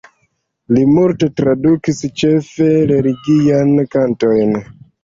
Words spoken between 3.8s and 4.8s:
kantojn.